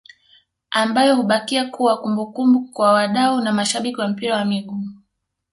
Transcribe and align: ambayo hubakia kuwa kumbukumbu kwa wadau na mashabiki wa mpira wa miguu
ambayo 0.71 1.15
hubakia 1.15 1.65
kuwa 1.65 1.97
kumbukumbu 2.01 2.67
kwa 2.67 2.93
wadau 2.93 3.41
na 3.41 3.51
mashabiki 3.53 4.01
wa 4.01 4.07
mpira 4.07 4.35
wa 4.35 4.45
miguu 4.45 4.83